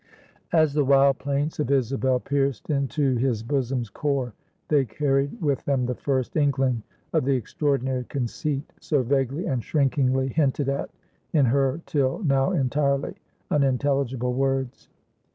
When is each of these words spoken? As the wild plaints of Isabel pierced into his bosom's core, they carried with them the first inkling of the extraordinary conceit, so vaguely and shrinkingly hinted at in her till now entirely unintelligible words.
As 0.51 0.73
the 0.73 0.83
wild 0.83 1.19
plaints 1.19 1.59
of 1.59 1.69
Isabel 1.69 2.19
pierced 2.19 2.71
into 2.71 3.17
his 3.17 3.43
bosom's 3.43 3.91
core, 3.91 4.33
they 4.67 4.83
carried 4.83 5.39
with 5.39 5.63
them 5.65 5.85
the 5.85 5.93
first 5.93 6.35
inkling 6.35 6.81
of 7.13 7.23
the 7.23 7.35
extraordinary 7.35 8.05
conceit, 8.05 8.63
so 8.79 9.03
vaguely 9.03 9.45
and 9.45 9.63
shrinkingly 9.63 10.29
hinted 10.29 10.69
at 10.69 10.89
in 11.33 11.45
her 11.45 11.81
till 11.85 12.23
now 12.23 12.51
entirely 12.51 13.13
unintelligible 13.51 14.33
words. 14.33 14.89